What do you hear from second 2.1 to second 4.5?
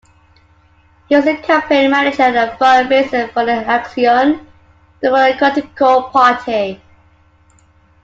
and fund raiser for the Aksyon